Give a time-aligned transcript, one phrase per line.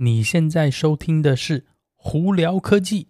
[0.00, 1.60] 你现在收听的是
[1.96, 3.08] 《胡聊科技》。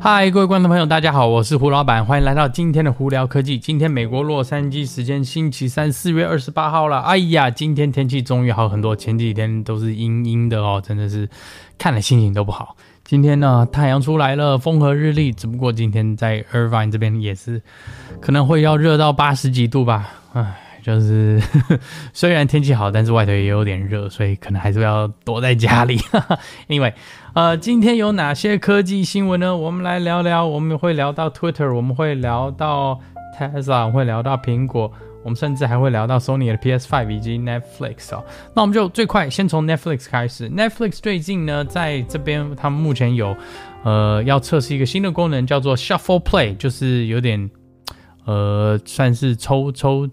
[0.00, 3.60] 嗨，各位观众朋友，大家好，我是胡老板，欢迎来到今天的《胡聊科技》。
[3.62, 7.00] 今天美国洛杉矶时间星期三，四月二十八号了。
[7.00, 11.28] 哎呀，今天天气终于好很多，前几天都是阴阴的哦，真的是
[11.76, 12.78] 看了心情都不好。
[13.10, 15.32] 今天呢，太阳出来了，风和日丽。
[15.32, 17.60] 只不过今天在 Irvine 这边也是
[18.20, 20.12] 可能会要热到八十几度吧。
[20.32, 21.80] 唉，就是呵呵
[22.14, 25.98] 虽然天气好，但是外头也有点热，所以可能还是要躲在家里。
[26.68, 26.94] 因为
[27.34, 29.56] 呃，今天有哪些科技新闻呢？
[29.56, 30.46] 我们来聊聊。
[30.46, 33.00] 我们会聊到 Twitter，我们会聊到
[33.36, 34.92] Tesla，我们会聊到苹果。
[35.22, 38.24] 我们甚至还会聊到 Sony 的 PS5 以及 Netflix 哦，
[38.54, 40.48] 那我们就最快先从 Netflix 开始。
[40.48, 43.36] Netflix 最近呢，在这边他们目前有
[43.84, 47.50] 呃要测试一个新的功能，叫做 Shuffle Play，就是有点
[48.24, 50.08] 呃算是抽抽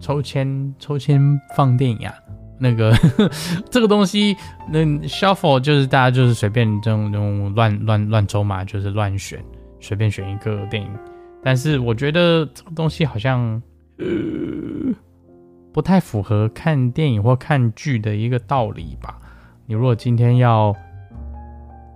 [0.00, 2.12] 抽签抽签放电影啊。
[2.58, 2.92] 那个
[3.70, 4.36] 这个东西，
[4.68, 9.42] 那 Shuffle 就是大家就是随便这种这种乱乱乱抽嘛，就是乱选，
[9.78, 10.90] 随便选一个电影。
[11.42, 13.62] 但是我觉得这个东西好像。
[15.72, 19.18] 不太符合看电影或看剧的一个道理吧。
[19.66, 20.74] 你如果今天要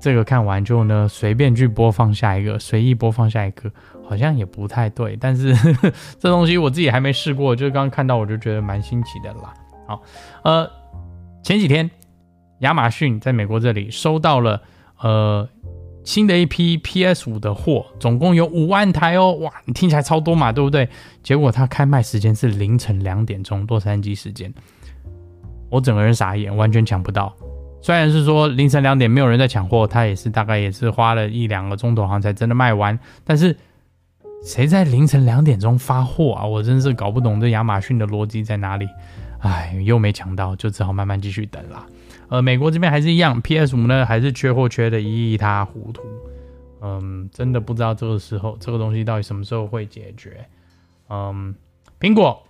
[0.00, 3.70] 这个看完之后呢，随便去播放下一个，随意播放下一个，
[4.08, 5.16] 好像也不太对。
[5.20, 5.54] 但是
[6.20, 9.54] 这东西我自己还没试过，就刚刚看到我就觉得蛮新奇的啦。
[9.86, 10.02] 好，
[10.44, 10.70] 呃，
[11.42, 11.90] 前几天
[12.60, 14.62] 亚马逊在美国这里收到了
[15.00, 15.48] 呃。
[16.04, 20.88] 新的一批 PS 五的货，总共有五万台哦，哇，你听起来超多嘛，对不对？
[21.22, 24.52] 结果它开卖时间是凌晨两点钟，洛杉矶时间，
[25.70, 27.34] 我整个人傻眼，完全抢不到。
[27.80, 32.98] 虽然是说凌晨两点没有人在抢货，它也是大概也是花了一两个钟头，好像才真的卖完。
[33.24, 33.56] 但是
[34.44, 36.44] 谁在凌晨两点钟发货啊？
[36.44, 38.86] 我真是搞不懂这亚马逊的逻辑在哪里。
[39.40, 41.84] 唉，又没抢到，就只好慢慢继续等啦。
[42.28, 46.02] 呃，美国这边还是一样，PS 五呢还是缺货缺的一塌糊涂。
[46.80, 50.44] 嗯，真的不知道这个时候这个东西到底什么时候会解决。
[51.08, 51.54] 嗯，
[52.00, 52.42] 苹果，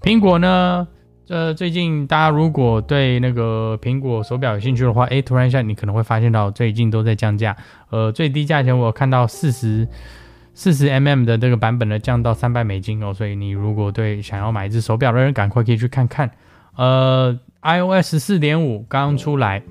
[0.00, 0.86] 苹果呢，
[1.28, 7.56] 呃，最近大家如果对那个苹果手表有兴趣的话，诶，突然一下你可能会发现到最近都在降价。
[7.90, 9.88] 呃，最低价钱我看到四十
[10.54, 16.30] 四十 mm 的这个版本呢降到三百美金哦，所以你如果对想要买一只手表的人，赶快可以去看看。
[16.76, 17.38] 呃。
[17.62, 19.62] iOS 四点五刚出来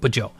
[0.00, 0.30] 不久，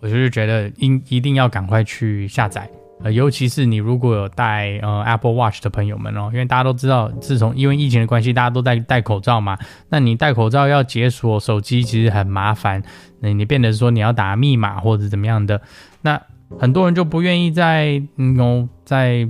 [0.00, 2.68] 我就是觉得应一定要赶快去下载，
[3.02, 9.58] 呃，尤其是你如果有戴呃 Apple Watch 的朋友们哦，因为大家都知道，自从因为疫情的关系，大家都在戴口罩嘛，
[9.90, 12.82] 那你戴口罩要解锁手机其实很麻烦，
[13.20, 15.60] 那你变得说你要打密码或者怎么样的，
[16.02, 16.20] 那
[16.58, 19.28] 很多人就不愿意在嗯哦在。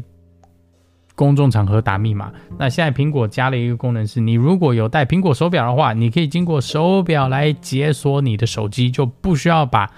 [1.14, 9.90] 公众场合打密码，那现在苹果加了一个功能，是你如果有带苹果手表的话，你可以经过手表来解锁你的手机，就不需要把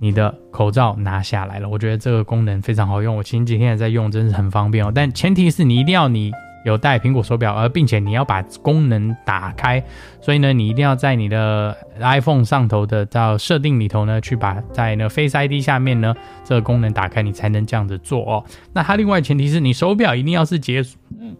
[0.00, 1.68] 你的口罩拿下来了。
[1.68, 4.90] 我觉得这个功能非常好用，我前几天也在用，真是很方便哦。
[4.94, 6.32] 但前提是你一定要你。
[6.64, 9.82] 有带苹果手表，而并且你要把功能打开，
[10.20, 16.14] 所以呢，你一定要在你的 iPhone 上头的到设定里头呢，去把在那 Face ID 下面呢
[16.44, 18.44] 这个功能打开，你才能这样子做哦。
[18.72, 20.98] 那它另外前提是你手表一定要是解锁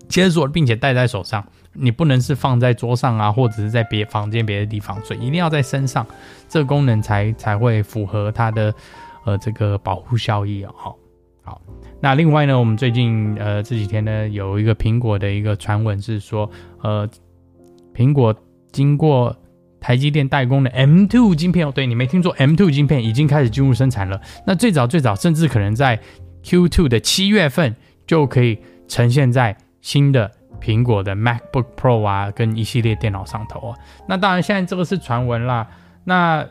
[0.08, 6.06] 解锁，并且戴在手上，你不能是放在桌上啊，或者是在别房间别的地方，所以一定要在身上，
[6.48, 8.74] 这个功能才才会符合它的
[9.24, 10.94] 呃这个保护效益哦。
[11.42, 11.60] 好。
[12.00, 16.50] 那另外呢，我们最近呃这几天呢，有一个苹果的一个传闻是说，
[16.82, 17.08] 呃，
[17.94, 18.34] 苹果
[18.72, 19.36] 经过
[19.80, 24.20] 台积电代工的 M2 晶片哦，对，你没听错，M2 晶片已经开始进入生产了。
[24.46, 26.00] 那最早最早，甚至可能在
[26.44, 27.74] Q2 的七月份
[28.06, 30.30] 就可以呈现在新的
[30.60, 33.74] 苹果的 MacBook Pro 啊，跟一系列电脑上头哦。
[34.08, 35.68] 那当然，现在这个是传闻啦。
[36.04, 36.44] 那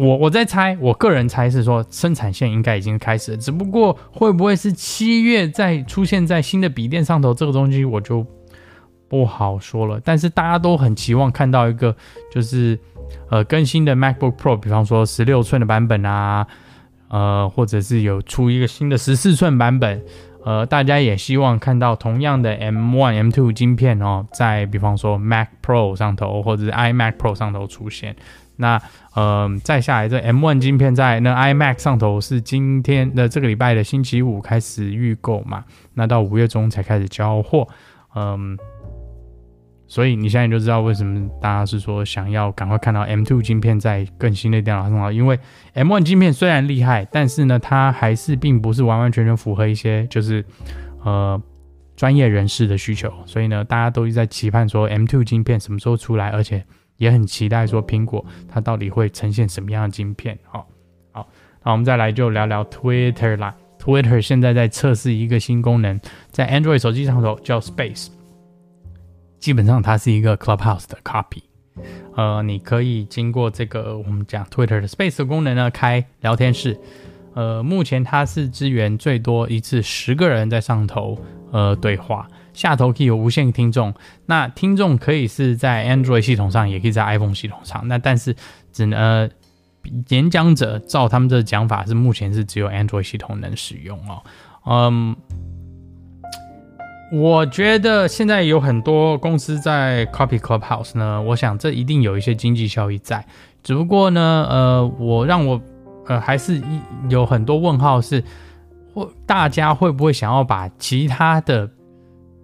[0.00, 8.24] 我我在猜，我个人猜是说生产线应该已经开始了，只不过会不会是七月再出现在新的笔电上头，这个东西我就
[9.10, 10.00] 不好说了。
[10.02, 11.94] 但是大家都很期望看到一个
[12.32, 12.78] 就是
[13.28, 16.46] 呃更新的 MacBook Pro，比方说十六寸的版本啊，
[17.08, 20.02] 呃或者是有出一个新的十四寸版本，
[20.46, 28.16] 呃大家也希望看到同样的 M1、M2 晶片哦，在比方说 Mac Pro 上头或者是 iMac Pro 上头出现。
[28.60, 28.80] 那
[29.14, 35.64] 呃，再下来这 M1 晶片在那 iMac 上头是今天的这个礼拜的星期五开始预购嘛？
[35.94, 37.66] 那到五月中才开始交货，
[38.14, 38.56] 嗯，
[39.88, 45.38] 所以你现在就知道为什么大家是说想要赶快看到 M2 晶片在更新的电脑上，因为
[45.74, 50.44] M1 晶片虽然厉害，但是呢，它还是并不是完完全全符合一些就是
[51.02, 51.40] 呃。
[51.96, 56.64] 专业人士的需求，所以呢，大家都一直在期盼说 M2 晶片什么时候出来，而且
[57.00, 60.38] 也很期待说苹果它到底会呈现什么样的晶片。
[60.44, 60.68] 好，
[61.12, 61.26] 好，
[61.64, 63.56] 那我们再来就聊聊 Twitter 啦。
[63.78, 65.98] Twitter 现在在测试一个新功能，
[66.30, 68.08] 在 Android 手机上头叫 Space，
[69.38, 71.42] 基本上它是一个 Clubhouse 的 copy。
[72.14, 76.78] 呃，你可以经过这个我们讲 Twitter 的 Space 的功能呢，开聊天室。
[77.32, 81.18] 呃，目前它是支援最多一次十个人在上头
[81.50, 83.94] 呃对话，下头可以有无限听众。
[84.26, 87.86] 那听众可以是在 Android 系统上，也可以在 iPhone 系统上。
[87.88, 88.34] 那但是
[88.72, 89.28] 只能呃
[90.08, 94.22] 演讲者照他们的讲法是目前是只有 Android 系统能使用哦。
[94.66, 95.16] 嗯，
[97.12, 103.24] 我觉得现在有很多公司在 copy Clubhouse 呢，我想这一定有一些经济效益在。
[103.62, 105.60] 只不过呢，呃，我让我。
[106.06, 108.24] 呃，还是一有很多问号是，
[108.92, 111.70] 或大家会不会想要把其他的，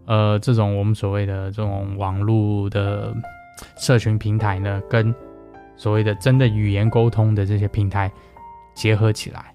[0.06, 3.14] 呃，这种我们所谓的这种网络的
[3.76, 5.14] 社群平台呢，跟
[5.76, 8.10] 所谓的真的语言沟通的这些平台
[8.74, 9.52] 结合起来？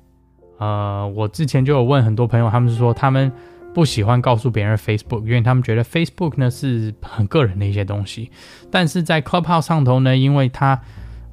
[0.59, 3.31] 呃，我之前就有问很多朋友，他们是说他们
[3.73, 8.29] 不喜欢告诉别人 Facebook，因为他们觉得 Facebook 呢是很个人的一些东西，
[8.69, 10.79] 但是在 Clubhouse 上头呢，因为它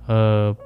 [0.06, 0.56] 呃。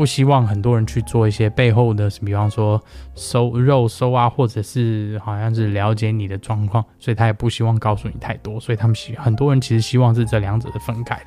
[0.00, 2.82] 不希望很多人去做一些背后的，比方说
[3.14, 11.26] 收肉搜啊，或者是好像是了解你的状况，所以他也不希望告诉你太多，所以他们希很多人其实希望是这两者的分开的。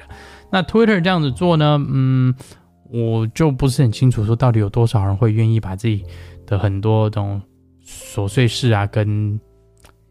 [0.52, 2.34] 那 Twitter 这样子做呢，嗯，
[2.90, 6.04] 我就不是很清楚说到底有多少人会愿意把自己
[6.48, 7.40] 的很多这种
[7.86, 9.40] 琐碎事啊，跟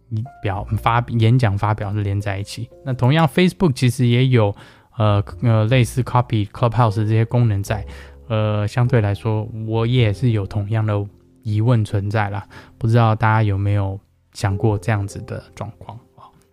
[0.08, 2.70] 你表发演讲发表是连在一起。
[2.84, 4.54] 那同样 Facebook 其实也有
[4.98, 7.84] 呃呃类似 Copy Clubhouse 这些功能在。
[8.28, 11.04] 呃，相对来说，我也是有同样的
[11.42, 12.46] 疑问存在啦。
[12.78, 13.98] 不知道大家有没有
[14.32, 15.98] 想过这样子的状况？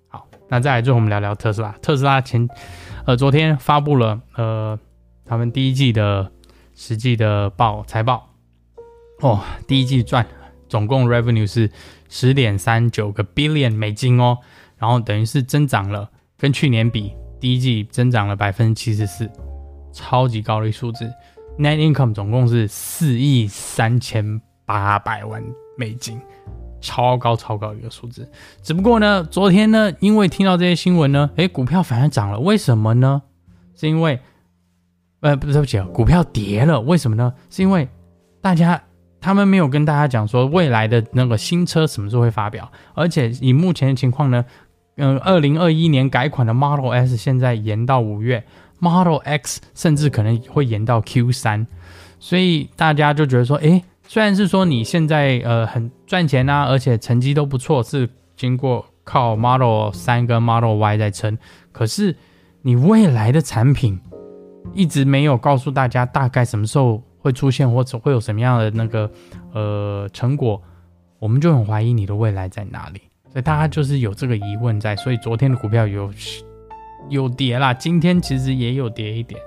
[0.07, 1.71] 好，那再来最后我们聊聊特斯拉。
[1.81, 2.47] 特斯拉前
[3.05, 4.77] 呃昨天发布了呃
[5.25, 6.31] 他们第一季的
[6.75, 8.29] 实际的报财报
[9.21, 10.25] 哦，第一季赚
[10.67, 11.69] 总共 revenue 是
[12.09, 14.37] 十点三九个 billion 美金哦，
[14.77, 19.29] 然后等于是增长了，跟去年比第一季增长了百分之七十四，
[19.93, 21.09] 超级高的数字。
[21.59, 25.43] Net income 总共是四亿三千八百万
[25.77, 26.17] 美金，
[26.79, 28.25] 超高超高一个数字。
[28.63, 32.39] 只不过呢，昨天呢，因为听到这些新闻呢，诶，股票反而涨了。
[32.39, 33.21] 为什么呢？
[33.75, 34.21] 是因为，
[35.19, 36.79] 呃，不，对不起，股票跌了。
[36.79, 37.33] 为什么呢？
[37.49, 37.89] 是因为
[38.39, 38.81] 大家
[39.19, 44.45] 他们没有跟大家讲说未来的那个新车什么时候会发表，而且以目前的情况呢，
[44.95, 48.45] 嗯、呃，二零二一年改款的 Model S 现在延到五月。
[48.79, 51.67] Model X 甚至可能会延到 Q 三，
[52.19, 61.37] 所以大家就觉得说，诶，虽然是说你现在呃很赚钱啊，而且成绩都不错，是经过靠 Model 三跟 Model Y 在撑，
[61.71, 62.15] 可是
[62.61, 63.99] 你未来的产品
[64.73, 69.11] 一直没有告诉大家大概什么时候会出现，或者会有什么样的那个
[69.53, 70.61] 呃成果，
[71.19, 73.01] 我们就很怀疑你的未来在哪里，
[73.31, 76.09] 所以大家就是有这个疑问在，所以昨天的股票有。
[77.07, 79.39] 有跌啦，今天其实也有跌一点，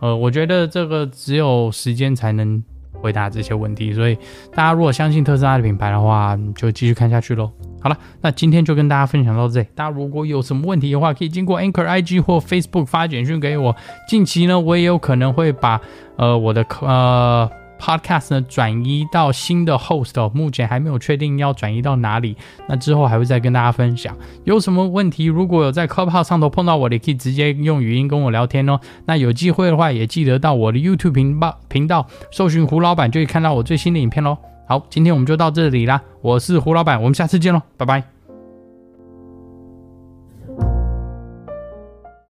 [0.00, 4.16] 呃，我觉得这个只有时间才能回答这些问题，所以
[4.54, 7.50] 大家如果相信特斯拉的品牌的话，就继续看下去喽。
[7.80, 13.74] 好了，那今天就跟大家分享到这里，大家如果有什么问题的话，可以经过 Anchor IG 或 Facebook 发简讯给我。
[14.08, 15.80] 近期呢，我也有可能会把
[16.16, 17.50] 呃我的呃。
[17.82, 22.36] Podcast 呢，转移到新的 host 哦，目前还没有确定要转移到哪里，
[22.68, 24.16] 那之后还会再跟大家分享。
[24.44, 28.78] 有什么问题，如果有在 Clubhouse 上头碰到我的，也可以直接用语音跟我聊天哦。
[29.06, 34.38] 那有机会的话，也记得到我的 YouTube 频道频道搜寻胡老板，就可以看到我最新的影片喽。
[34.68, 38.11] 好，今天我们就到这里啦，我是胡老板，我们下次见喽，拜拜。